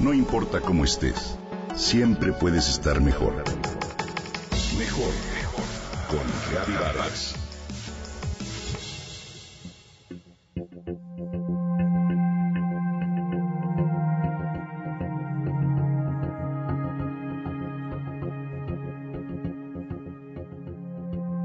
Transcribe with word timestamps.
No 0.00 0.14
importa 0.14 0.62
cómo 0.62 0.86
estés, 0.86 1.36
siempre 1.76 2.32
puedes 2.32 2.70
estar 2.70 3.02
mejor. 3.02 3.34
Mejor, 4.78 5.12
mejor. 5.34 5.64
Con 6.08 6.26
Reavivadas. 6.50 7.34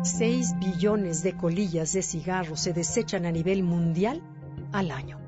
Seis 0.04 0.58
billones 0.60 1.24
de 1.24 1.36
colillas 1.36 1.92
de 1.92 2.02
cigarros 2.02 2.62
se 2.62 2.72
desechan 2.72 3.26
a 3.26 3.32
nivel 3.34 3.64
mundial 3.64 4.22
al 4.72 4.92
año. 4.92 5.25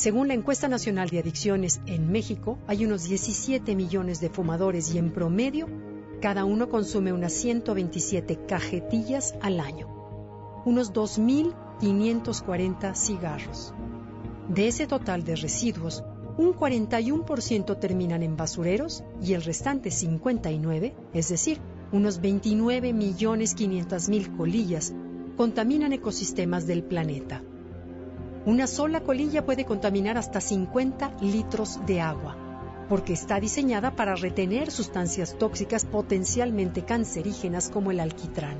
Según 0.00 0.28
la 0.28 0.34
encuesta 0.34 0.66
nacional 0.66 1.10
de 1.10 1.18
adicciones 1.18 1.82
en 1.84 2.10
México, 2.10 2.56
hay 2.66 2.86
unos 2.86 3.04
17 3.04 3.76
millones 3.76 4.18
de 4.18 4.30
fumadores 4.30 4.94
y 4.94 4.98
en 4.98 5.12
promedio 5.12 5.68
cada 6.22 6.46
uno 6.46 6.70
consume 6.70 7.12
unas 7.12 7.34
127 7.34 8.46
cajetillas 8.46 9.34
al 9.42 9.60
año, 9.60 9.88
unos 10.64 10.94
2.540 10.94 12.94
cigarros. 12.94 13.74
De 14.48 14.68
ese 14.68 14.86
total 14.86 15.22
de 15.22 15.36
residuos, 15.36 16.02
un 16.38 16.54
41% 16.54 17.78
terminan 17.78 18.22
en 18.22 18.38
basureros 18.38 19.04
y 19.22 19.34
el 19.34 19.42
restante 19.42 19.90
59, 19.90 20.94
es 21.12 21.28
decir, 21.28 21.60
unos 21.92 22.22
29 22.22 22.94
millones 22.94 23.54
mil 24.08 24.34
colillas, 24.34 24.94
contaminan 25.36 25.92
ecosistemas 25.92 26.66
del 26.66 26.84
planeta. 26.84 27.42
Una 28.46 28.66
sola 28.66 29.02
colilla 29.02 29.44
puede 29.44 29.66
contaminar 29.66 30.16
hasta 30.16 30.40
50 30.40 31.16
litros 31.20 31.78
de 31.86 32.00
agua, 32.00 32.36
porque 32.88 33.12
está 33.12 33.38
diseñada 33.38 33.94
para 33.94 34.14
retener 34.14 34.70
sustancias 34.70 35.36
tóxicas 35.38 35.84
potencialmente 35.84 36.82
cancerígenas 36.82 37.68
como 37.68 37.90
el 37.90 38.00
alquitrán. 38.00 38.56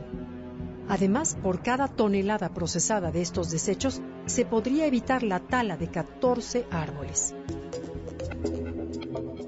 Además, 0.88 1.34
por 1.42 1.62
cada 1.62 1.88
tonelada 1.88 2.50
procesada 2.52 3.10
de 3.10 3.22
estos 3.22 3.50
desechos, 3.50 4.02
se 4.26 4.44
podría 4.44 4.86
evitar 4.86 5.22
la 5.22 5.40
tala 5.40 5.78
de 5.78 5.88
14 5.88 6.66
árboles. 6.70 7.34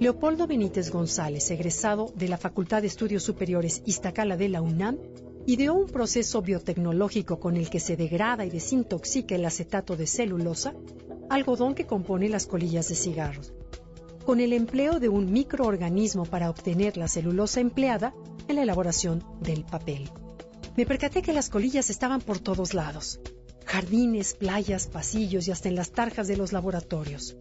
Leopoldo 0.00 0.46
Benítez 0.46 0.90
González, 0.90 1.50
egresado 1.50 2.10
de 2.16 2.28
la 2.28 2.38
Facultad 2.38 2.80
de 2.80 2.88
Estudios 2.88 3.22
Superiores 3.22 3.82
Iztacala 3.84 4.36
de 4.36 4.48
la 4.48 4.62
UNAM, 4.62 4.98
ideó 5.46 5.74
un 5.74 5.86
proceso 5.86 6.42
biotecnológico 6.42 7.40
con 7.40 7.56
el 7.56 7.68
que 7.68 7.80
se 7.80 7.96
degrada 7.96 8.44
y 8.44 8.50
desintoxica 8.50 9.34
el 9.34 9.44
acetato 9.44 9.96
de 9.96 10.06
celulosa, 10.06 10.74
algodón 11.30 11.74
que 11.74 11.86
compone 11.86 12.28
las 12.28 12.46
colillas 12.46 12.88
de 12.88 12.94
cigarros, 12.94 13.52
con 14.24 14.40
el 14.40 14.52
empleo 14.52 15.00
de 15.00 15.08
un 15.08 15.32
microorganismo 15.32 16.24
para 16.24 16.50
obtener 16.50 16.96
la 16.96 17.08
celulosa 17.08 17.60
empleada 17.60 18.14
en 18.48 18.56
la 18.56 18.62
elaboración 18.62 19.24
del 19.40 19.64
papel. 19.64 20.10
Me 20.76 20.86
percaté 20.86 21.22
que 21.22 21.32
las 21.32 21.50
colillas 21.50 21.90
estaban 21.90 22.20
por 22.20 22.38
todos 22.38 22.72
lados, 22.72 23.20
jardines, 23.66 24.34
playas, 24.34 24.86
pasillos 24.86 25.48
y 25.48 25.50
hasta 25.50 25.68
en 25.68 25.76
las 25.76 25.90
tarjas 25.90 26.28
de 26.28 26.36
los 26.36 26.52
laboratorios. 26.52 27.36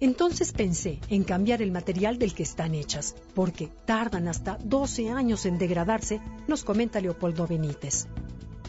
Entonces 0.00 0.52
pensé 0.52 1.00
en 1.08 1.24
cambiar 1.24 1.60
el 1.60 1.72
material 1.72 2.18
del 2.18 2.34
que 2.34 2.44
están 2.44 2.74
hechas, 2.74 3.16
porque 3.34 3.68
tardan 3.84 4.28
hasta 4.28 4.58
12 4.62 5.10
años 5.10 5.44
en 5.44 5.58
degradarse, 5.58 6.20
nos 6.46 6.62
comenta 6.64 7.00
Leopoldo 7.00 7.46
Benítez. 7.46 8.06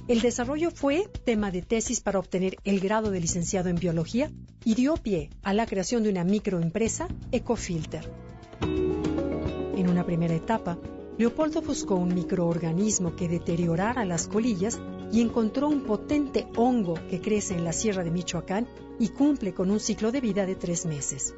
El 0.07 0.21
desarrollo 0.21 0.71
fue 0.71 1.07
tema 1.23 1.51
de 1.51 1.61
tesis 1.61 2.01
para 2.01 2.17
obtener 2.17 2.57
el 2.63 2.79
grado 2.79 3.11
de 3.11 3.19
licenciado 3.19 3.69
en 3.69 3.75
biología 3.75 4.31
y 4.65 4.73
dio 4.73 4.95
pie 4.95 5.29
a 5.43 5.53
la 5.53 5.67
creación 5.67 6.01
de 6.01 6.09
una 6.09 6.23
microempresa, 6.23 7.07
Ecofilter. 7.31 8.11
En 8.61 9.87
una 9.87 10.03
primera 10.03 10.33
etapa, 10.33 10.79
Leopoldo 11.19 11.61
buscó 11.61 11.95
un 11.95 12.15
microorganismo 12.15 13.15
que 13.15 13.27
deteriorara 13.27 14.03
las 14.03 14.27
colillas 14.27 14.79
y 15.11 15.21
encontró 15.21 15.67
un 15.67 15.83
potente 15.83 16.47
hongo 16.55 16.95
que 17.09 17.21
crece 17.21 17.55
en 17.55 17.63
la 17.63 17.73
sierra 17.73 18.03
de 18.03 18.11
Michoacán 18.11 18.67
y 18.99 19.09
cumple 19.09 19.53
con 19.53 19.71
un 19.71 19.79
ciclo 19.79 20.11
de 20.11 20.21
vida 20.21 20.45
de 20.45 20.55
tres 20.55 20.85
meses. 20.85 21.33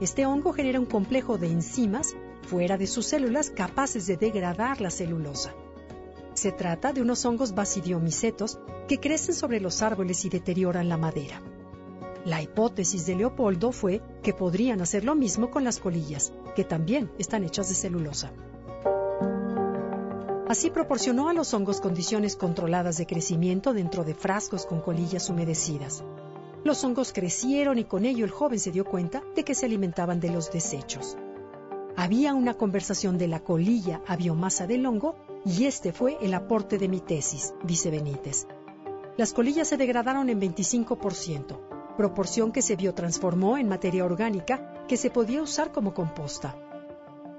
Este 0.00 0.26
hongo 0.26 0.52
genera 0.52 0.80
un 0.80 0.86
complejo 0.86 1.38
de 1.38 1.46
enzimas 1.46 2.14
fuera 2.42 2.76
de 2.76 2.86
sus 2.86 3.06
células 3.06 3.50
capaces 3.50 4.06
de 4.06 4.16
degradar 4.16 4.80
la 4.80 4.90
celulosa. 4.90 5.54
Se 6.34 6.50
trata 6.50 6.92
de 6.92 7.02
unos 7.02 7.24
hongos 7.24 7.54
basidiomicetos 7.54 8.58
que 8.88 8.98
crecen 8.98 9.34
sobre 9.34 9.60
los 9.60 9.82
árboles 9.82 10.24
y 10.24 10.28
deterioran 10.28 10.88
la 10.88 10.96
madera. 10.96 11.42
La 12.24 12.40
hipótesis 12.40 13.06
de 13.06 13.16
Leopoldo 13.16 13.72
fue 13.72 14.00
que 14.22 14.32
podrían 14.32 14.80
hacer 14.80 15.04
lo 15.04 15.14
mismo 15.14 15.50
con 15.50 15.64
las 15.64 15.78
colillas, 15.78 16.32
que 16.54 16.64
también 16.64 17.10
están 17.18 17.44
hechas 17.44 17.68
de 17.68 17.74
celulosa. 17.74 18.32
Así 20.52 20.68
proporcionó 20.68 21.30
a 21.30 21.32
los 21.32 21.54
hongos 21.54 21.80
condiciones 21.80 22.36
controladas 22.36 22.98
de 22.98 23.06
crecimiento 23.06 23.72
dentro 23.72 24.04
de 24.04 24.14
frascos 24.14 24.66
con 24.66 24.82
colillas 24.82 25.30
humedecidas. 25.30 26.04
Los 26.62 26.84
hongos 26.84 27.14
crecieron 27.14 27.78
y 27.78 27.84
con 27.84 28.04
ello 28.04 28.26
el 28.26 28.30
joven 28.30 28.58
se 28.58 28.70
dio 28.70 28.84
cuenta 28.84 29.22
de 29.34 29.44
que 29.44 29.54
se 29.54 29.64
alimentaban 29.64 30.20
de 30.20 30.28
los 30.28 30.52
desechos. 30.52 31.16
Había 31.96 32.34
una 32.34 32.52
conversación 32.52 33.16
de 33.16 33.28
la 33.28 33.40
colilla 33.40 34.02
a 34.06 34.14
biomasa 34.14 34.66
del 34.66 34.84
hongo 34.84 35.16
y 35.46 35.64
este 35.64 35.90
fue 35.90 36.18
el 36.20 36.34
aporte 36.34 36.76
de 36.76 36.88
mi 36.88 37.00
tesis, 37.00 37.54
dice 37.64 37.90
Benítez. 37.90 38.46
Las 39.16 39.32
colillas 39.32 39.68
se 39.68 39.78
degradaron 39.78 40.28
en 40.28 40.38
25%, 40.38 41.96
proporción 41.96 42.52
que 42.52 42.60
se 42.60 42.76
biotransformó 42.76 43.56
en 43.56 43.70
materia 43.70 44.04
orgánica 44.04 44.84
que 44.86 44.98
se 44.98 45.08
podía 45.08 45.40
usar 45.40 45.72
como 45.72 45.94
composta. 45.94 46.54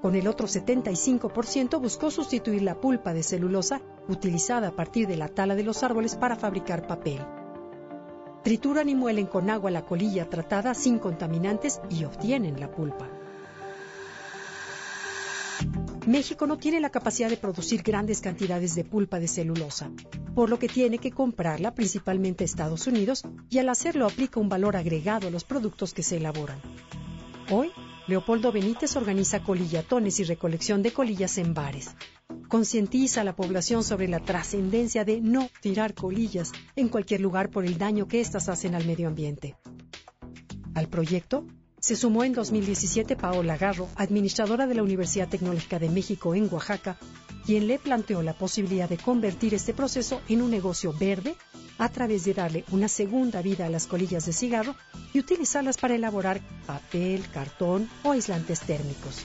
Con 0.04 0.16
el 0.16 0.28
otro 0.28 0.46
75% 0.46 1.80
buscó 1.80 2.10
sustituir 2.10 2.60
la 2.60 2.78
pulpa 2.78 3.14
de 3.14 3.22
celulosa 3.22 3.80
utilizada 4.06 4.68
a 4.68 4.76
partir 4.76 5.08
de 5.08 5.16
la 5.16 5.28
tala 5.28 5.54
de 5.54 5.62
los 5.62 5.82
árboles 5.82 6.14
para 6.14 6.36
fabricar 6.36 6.86
papel. 6.86 7.24
Trituran 8.42 8.90
y 8.90 8.94
muelen 8.94 9.24
con 9.24 9.48
agua 9.48 9.70
la 9.70 9.86
colilla 9.86 10.28
tratada 10.28 10.74
sin 10.74 10.98
contaminantes 10.98 11.80
y 11.88 12.04
obtienen 12.04 12.60
la 12.60 12.70
pulpa. 12.70 13.08
México 16.06 16.46
no 16.46 16.58
tiene 16.58 16.80
la 16.80 16.90
capacidad 16.90 17.30
de 17.30 17.38
producir 17.38 17.82
grandes 17.82 18.20
cantidades 18.20 18.74
de 18.74 18.84
pulpa 18.84 19.18
de 19.18 19.26
celulosa, 19.26 19.90
por 20.34 20.50
lo 20.50 20.58
que 20.58 20.68
tiene 20.68 20.98
que 20.98 21.12
comprarla 21.12 21.74
principalmente 21.74 22.44
a 22.44 22.48
Estados 22.48 22.86
Unidos 22.86 23.22
y 23.48 23.56
al 23.56 23.70
hacerlo 23.70 24.04
aplica 24.04 24.38
un 24.38 24.50
valor 24.50 24.76
agregado 24.76 25.28
a 25.28 25.30
los 25.30 25.44
productos 25.44 25.94
que 25.94 26.02
se 26.02 26.18
elaboran. 26.18 26.60
Hoy, 27.50 27.72
Leopoldo 28.06 28.52
Benítez 28.52 28.96
organiza 28.96 29.42
colillatones 29.42 30.20
y 30.20 30.24
recolección 30.24 30.82
de 30.82 30.92
colillas 30.92 31.38
en 31.38 31.54
bares. 31.54 31.96
Concientiza 32.48 33.22
a 33.22 33.24
la 33.24 33.34
población 33.34 33.82
sobre 33.82 34.08
la 34.08 34.20
trascendencia 34.20 35.06
de 35.06 35.22
no 35.22 35.48
tirar 35.62 35.94
colillas 35.94 36.52
en 36.76 36.88
cualquier 36.88 37.22
lugar 37.22 37.48
por 37.48 37.64
el 37.64 37.78
daño 37.78 38.06
que 38.06 38.20
éstas 38.20 38.50
hacen 38.50 38.74
al 38.74 38.86
medio 38.86 39.08
ambiente. 39.08 39.56
Al 40.74 40.88
proyecto 40.88 41.46
se 41.80 41.96
sumó 41.96 42.24
en 42.24 42.34
2017 42.34 43.16
Paola 43.16 43.56
Garro, 43.56 43.88
administradora 43.96 44.66
de 44.66 44.74
la 44.74 44.82
Universidad 44.82 45.28
Tecnológica 45.28 45.78
de 45.78 45.88
México 45.88 46.34
en 46.34 46.52
Oaxaca, 46.52 46.98
quien 47.46 47.66
le 47.66 47.78
planteó 47.78 48.20
la 48.20 48.34
posibilidad 48.34 48.88
de 48.88 48.98
convertir 48.98 49.54
este 49.54 49.72
proceso 49.72 50.20
en 50.28 50.42
un 50.42 50.50
negocio 50.50 50.92
verde 50.92 51.36
a 51.78 51.88
través 51.88 52.24
de 52.24 52.34
darle 52.34 52.64
una 52.70 52.88
segunda 52.88 53.42
vida 53.42 53.66
a 53.66 53.70
las 53.70 53.86
colillas 53.86 54.26
de 54.26 54.32
cigarro 54.32 54.76
y 55.12 55.18
utilizarlas 55.18 55.76
para 55.76 55.94
elaborar 55.94 56.40
papel, 56.66 57.24
cartón 57.32 57.88
o 58.02 58.12
aislantes 58.12 58.60
térmicos. 58.60 59.24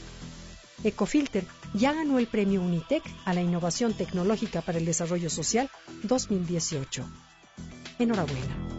Ecofilter 0.84 1.46
ya 1.74 1.94
ganó 1.94 2.20
el 2.20 2.28
premio 2.28 2.62
Unitec 2.62 3.04
a 3.26 3.34
la 3.34 3.42
innovación 3.42 3.94
tecnológica 3.94 4.62
para 4.62 4.78
el 4.78 4.86
desarrollo 4.86 5.30
social 5.30 5.70
2018. 6.04 7.06
Enhorabuena. 8.00 8.79